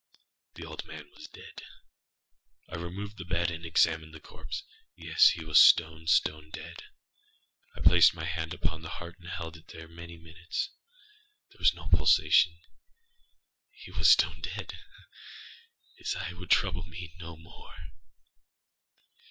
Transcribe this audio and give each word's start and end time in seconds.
The 0.55 0.65
old 0.65 0.83
man 0.87 1.11
was 1.13 1.27
dead. 1.27 1.61
I 2.67 2.75
removed 2.75 3.17
the 3.19 3.23
bed 3.23 3.51
and 3.51 3.63
examined 3.63 4.15
the 4.15 4.19
corpse. 4.19 4.63
Yes, 4.95 5.27
he 5.29 5.45
was 5.45 5.61
stone, 5.61 6.07
stone 6.07 6.49
dead. 6.49 6.81
I 7.75 7.81
placed 7.81 8.15
my 8.15 8.25
hand 8.25 8.51
upon 8.55 8.81
the 8.81 8.89
heart 8.97 9.17
and 9.19 9.29
held 9.29 9.57
it 9.57 9.67
there 9.67 9.87
many 9.87 10.17
minutes. 10.17 10.71
There 11.51 11.59
was 11.59 11.75
no 11.75 11.85
pulsation. 11.85 12.57
He 13.69 13.91
was 13.91 14.09
stone 14.09 14.41
dead. 14.41 14.73
His 15.97 16.15
eye 16.15 16.33
would 16.33 16.49
trouble 16.49 16.81
me 16.85 17.13
no 17.19 17.37
more. 17.37 17.91